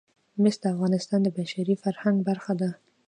[0.41, 2.69] مس د افغانستان د بشري فرهنګ برخه ده.